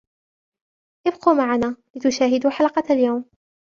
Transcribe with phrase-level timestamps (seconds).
[1.07, 3.25] ابقوا معنا لتشاهدوا حلقة اليوم.